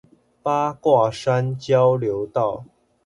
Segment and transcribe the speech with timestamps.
[0.41, 2.65] 八卦山交流道